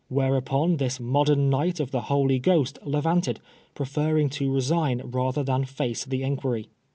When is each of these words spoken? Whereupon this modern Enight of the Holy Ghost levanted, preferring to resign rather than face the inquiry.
Whereupon 0.09 0.77
this 0.77 0.99
modern 0.99 1.51
Enight 1.51 1.79
of 1.79 1.91
the 1.91 2.01
Holy 2.01 2.39
Ghost 2.39 2.79
levanted, 2.83 3.39
preferring 3.75 4.31
to 4.31 4.51
resign 4.51 4.99
rather 5.05 5.43
than 5.43 5.63
face 5.63 6.05
the 6.05 6.23
inquiry. 6.23 6.69